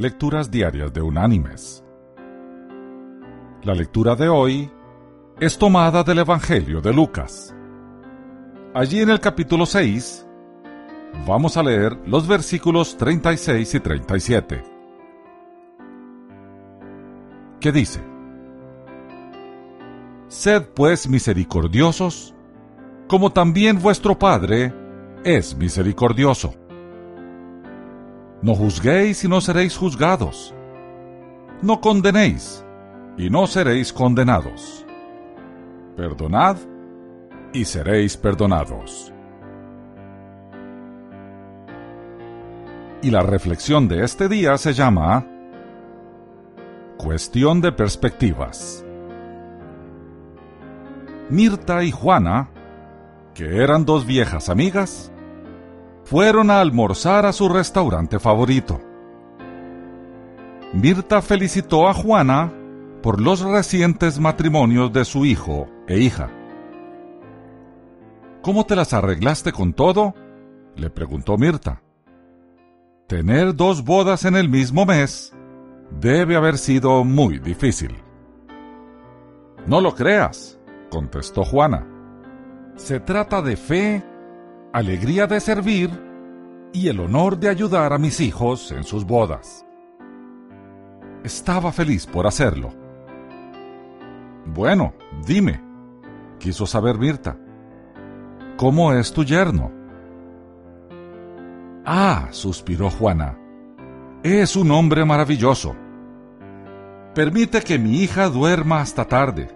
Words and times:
Lecturas 0.00 0.48
Diarias 0.48 0.92
de 0.92 1.02
Unánimes. 1.02 1.82
La 3.64 3.74
lectura 3.74 4.14
de 4.14 4.28
hoy 4.28 4.70
es 5.40 5.58
tomada 5.58 6.04
del 6.04 6.20
Evangelio 6.20 6.80
de 6.80 6.92
Lucas. 6.92 7.52
Allí 8.74 9.00
en 9.00 9.10
el 9.10 9.18
capítulo 9.18 9.66
6 9.66 10.24
vamos 11.26 11.56
a 11.56 11.64
leer 11.64 11.98
los 12.06 12.28
versículos 12.28 12.96
36 12.96 13.74
y 13.74 13.80
37. 13.80 14.62
¿Qué 17.58 17.72
dice? 17.72 18.00
Sed 20.28 20.62
pues 20.76 21.08
misericordiosos, 21.08 22.36
como 23.08 23.32
también 23.32 23.82
vuestro 23.82 24.16
Padre 24.16 24.72
es 25.24 25.56
misericordioso. 25.56 26.54
No 28.40 28.54
juzguéis 28.54 29.24
y 29.24 29.28
no 29.28 29.40
seréis 29.40 29.76
juzgados. 29.76 30.54
No 31.60 31.80
condenéis 31.80 32.64
y 33.16 33.30
no 33.30 33.48
seréis 33.48 33.92
condenados. 33.92 34.86
Perdonad 35.96 36.56
y 37.52 37.64
seréis 37.64 38.16
perdonados. 38.16 39.12
Y 43.02 43.10
la 43.10 43.22
reflexión 43.22 43.88
de 43.88 44.04
este 44.04 44.28
día 44.28 44.56
se 44.56 44.72
llama 44.72 45.26
Cuestión 46.96 47.60
de 47.60 47.72
perspectivas. 47.72 48.84
Mirta 51.28 51.82
y 51.82 51.90
Juana, 51.90 52.50
que 53.34 53.62
eran 53.62 53.84
dos 53.84 54.06
viejas 54.06 54.48
amigas, 54.48 55.12
fueron 56.08 56.50
a 56.50 56.62
almorzar 56.62 57.26
a 57.26 57.34
su 57.34 57.50
restaurante 57.50 58.18
favorito. 58.18 58.80
Mirta 60.72 61.20
felicitó 61.20 61.86
a 61.86 61.92
Juana 61.92 62.50
por 63.02 63.20
los 63.20 63.40
recientes 63.40 64.18
matrimonios 64.18 64.90
de 64.90 65.04
su 65.04 65.26
hijo 65.26 65.68
e 65.86 65.98
hija. 65.98 66.30
¿Cómo 68.40 68.64
te 68.64 68.74
las 68.74 68.94
arreglaste 68.94 69.52
con 69.52 69.74
todo? 69.74 70.14
le 70.76 70.88
preguntó 70.88 71.36
Mirta. 71.36 71.82
Tener 73.06 73.54
dos 73.54 73.84
bodas 73.84 74.24
en 74.24 74.36
el 74.36 74.48
mismo 74.48 74.86
mes 74.86 75.34
debe 75.90 76.36
haber 76.36 76.56
sido 76.56 77.04
muy 77.04 77.38
difícil. 77.38 77.94
No 79.66 79.82
lo 79.82 79.94
creas, 79.94 80.58
contestó 80.88 81.44
Juana. 81.44 81.86
Se 82.76 82.98
trata 82.98 83.42
de 83.42 83.56
fe 83.56 84.02
alegría 84.72 85.26
de 85.26 85.40
servir 85.40 86.07
y 86.72 86.88
el 86.88 87.00
honor 87.00 87.38
de 87.38 87.48
ayudar 87.48 87.92
a 87.92 87.98
mis 87.98 88.20
hijos 88.20 88.72
en 88.72 88.84
sus 88.84 89.04
bodas. 89.04 89.64
Estaba 91.24 91.72
feliz 91.72 92.06
por 92.06 92.26
hacerlo. 92.26 92.70
Bueno, 94.46 94.94
dime, 95.26 95.60
quiso 96.38 96.66
saber 96.66 96.98
Mirta. 96.98 97.36
¿Cómo 98.56 98.92
es 98.92 99.12
tu 99.12 99.24
yerno? 99.24 99.72
Ah, 101.84 102.28
suspiró 102.30 102.90
Juana. 102.90 103.38
Es 104.22 104.56
un 104.56 104.70
hombre 104.70 105.04
maravilloso. 105.04 105.74
Permite 107.14 107.62
que 107.62 107.78
mi 107.78 108.02
hija 108.02 108.28
duerma 108.28 108.80
hasta 108.80 109.04
tarde. 109.04 109.48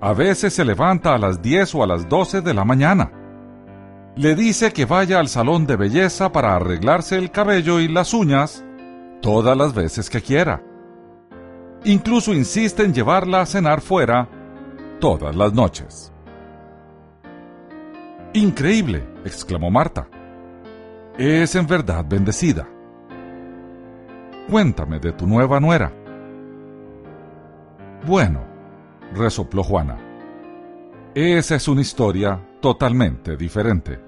A 0.00 0.12
veces 0.12 0.54
se 0.54 0.64
levanta 0.64 1.14
a 1.14 1.18
las 1.18 1.42
10 1.42 1.74
o 1.74 1.82
a 1.82 1.86
las 1.86 2.08
12 2.08 2.40
de 2.40 2.54
la 2.54 2.64
mañana 2.64 3.17
le 4.18 4.34
dice 4.34 4.72
que 4.72 4.84
vaya 4.84 5.20
al 5.20 5.28
salón 5.28 5.64
de 5.64 5.76
belleza 5.76 6.32
para 6.32 6.56
arreglarse 6.56 7.16
el 7.16 7.30
cabello 7.30 7.78
y 7.78 7.86
las 7.86 8.12
uñas 8.12 8.64
todas 9.22 9.56
las 9.56 9.72
veces 9.74 10.10
que 10.10 10.20
quiera. 10.20 10.60
Incluso 11.84 12.34
insiste 12.34 12.82
en 12.82 12.92
llevarla 12.92 13.42
a 13.42 13.46
cenar 13.46 13.80
fuera 13.80 14.28
todas 14.98 15.36
las 15.36 15.52
noches. 15.52 16.12
Increíble, 18.32 19.06
exclamó 19.24 19.70
Marta. 19.70 20.08
Es 21.16 21.54
en 21.54 21.68
verdad 21.68 22.04
bendecida. 22.04 22.68
Cuéntame 24.50 24.98
de 24.98 25.12
tu 25.12 25.28
nueva 25.28 25.60
nuera. 25.60 25.92
Bueno, 28.04 28.44
resopló 29.14 29.62
Juana. 29.62 29.96
Esa 31.14 31.54
es 31.54 31.68
una 31.68 31.82
historia 31.82 32.40
totalmente 32.60 33.36
diferente 33.36 34.07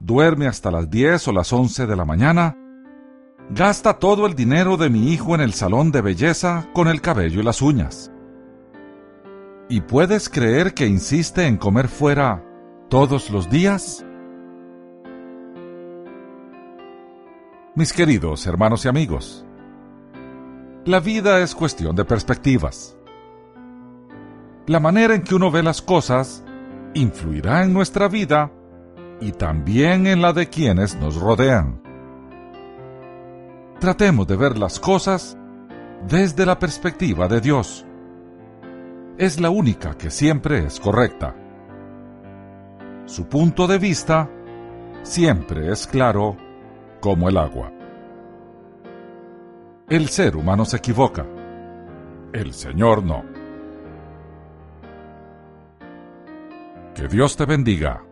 duerme 0.00 0.46
hasta 0.46 0.70
las 0.70 0.90
10 0.90 1.28
o 1.28 1.32
las 1.32 1.52
11 1.52 1.86
de 1.86 1.96
la 1.96 2.04
mañana, 2.04 2.56
gasta 3.50 3.98
todo 3.98 4.26
el 4.26 4.34
dinero 4.34 4.76
de 4.76 4.90
mi 4.90 5.12
hijo 5.12 5.34
en 5.34 5.40
el 5.40 5.52
salón 5.52 5.90
de 5.90 6.00
belleza 6.00 6.68
con 6.72 6.88
el 6.88 7.00
cabello 7.00 7.40
y 7.40 7.44
las 7.44 7.62
uñas. 7.62 8.10
¿Y 9.68 9.80
puedes 9.80 10.28
creer 10.28 10.74
que 10.74 10.86
insiste 10.86 11.46
en 11.46 11.56
comer 11.56 11.88
fuera 11.88 12.44
todos 12.88 13.30
los 13.30 13.48
días? 13.48 14.04
Mis 17.74 17.92
queridos 17.92 18.46
hermanos 18.46 18.84
y 18.84 18.88
amigos, 18.88 19.44
la 20.84 21.00
vida 21.00 21.40
es 21.40 21.54
cuestión 21.54 21.96
de 21.96 22.04
perspectivas. 22.04 22.96
La 24.66 24.80
manera 24.80 25.14
en 25.14 25.22
que 25.22 25.34
uno 25.34 25.50
ve 25.50 25.62
las 25.62 25.80
cosas 25.82 26.44
influirá 26.94 27.64
en 27.64 27.72
nuestra 27.72 28.06
vida 28.08 28.52
y 29.20 29.32
también 29.32 30.06
en 30.06 30.22
la 30.22 30.32
de 30.32 30.48
quienes 30.48 30.96
nos 30.96 31.16
rodean. 31.16 31.80
Tratemos 33.80 34.26
de 34.26 34.36
ver 34.36 34.56
las 34.58 34.80
cosas 34.80 35.36
desde 36.08 36.46
la 36.46 36.58
perspectiva 36.58 37.28
de 37.28 37.40
Dios. 37.40 37.84
Es 39.18 39.40
la 39.40 39.50
única 39.50 39.96
que 39.96 40.10
siempre 40.10 40.64
es 40.64 40.80
correcta. 40.80 41.34
Su 43.06 43.28
punto 43.28 43.66
de 43.66 43.78
vista 43.78 44.28
siempre 45.02 45.70
es 45.70 45.86
claro 45.86 46.36
como 47.00 47.28
el 47.28 47.36
agua. 47.36 47.70
El 49.88 50.08
ser 50.08 50.36
humano 50.36 50.64
se 50.64 50.78
equivoca, 50.78 51.26
el 52.32 52.54
Señor 52.54 53.04
no. 53.04 53.22
Que 56.94 57.06
Dios 57.08 57.36
te 57.36 57.44
bendiga. 57.44 58.02